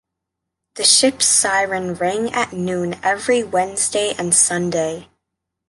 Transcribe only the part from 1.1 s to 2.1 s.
siren